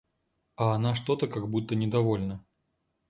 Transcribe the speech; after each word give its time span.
А 0.55 0.71
она 0.73 0.95
что-то 0.95 1.27
как 1.27 1.47
будто 1.47 1.75
недовольна. 1.75 2.43